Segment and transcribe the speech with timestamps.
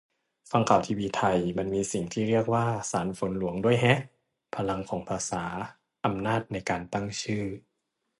[0.51, 3.99] ฟังข่าวทีวีไทย มันมีสิ่งที่เรียกว่า 'สารฝนหลวง' ด้วยแฮะ-
[4.55, 5.43] พลังของภาษา
[6.05, 7.43] อำนาจในการตั้งชื่อ